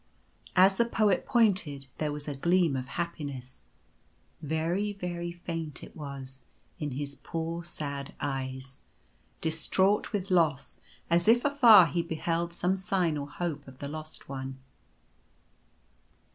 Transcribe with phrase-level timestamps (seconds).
[0.55, 3.65] As the Poet pointed there was a gleam of happiness—
[4.57, 6.41] very very faint it was—
[6.79, 8.81] in his poor sad eyes,
[9.41, 10.79] distraught with loss,
[11.11, 14.57] as if afar he beheld some sign or hope of the Lost One.